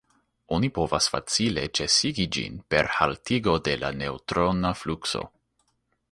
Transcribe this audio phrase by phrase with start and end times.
[0.55, 5.23] Oni povas facile ĉesigi ĝin per haltigo de la neŭtrona flukso.